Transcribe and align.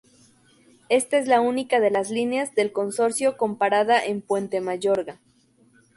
Esta 0.89 1.19
es 1.19 1.27
la 1.27 1.41
única 1.41 1.79
de 1.79 1.91
las 1.91 2.09
líneas 2.09 2.55
del 2.55 2.71
consorcio 2.71 3.37
con 3.37 3.55
parada 3.59 4.03
en 4.03 4.23
Puente 4.23 4.59
Mayorga. 4.59 5.19